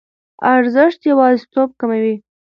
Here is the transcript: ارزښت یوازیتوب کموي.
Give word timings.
ارزښت 0.55 0.99
یوازیتوب 1.11 1.69
کموي. 1.79 2.15